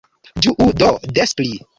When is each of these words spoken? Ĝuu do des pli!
Ĝuu 0.45 0.69
do 0.79 0.89
des 1.19 1.35
pli! 1.41 1.51